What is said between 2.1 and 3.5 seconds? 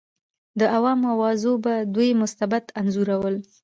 مستبد انځورول.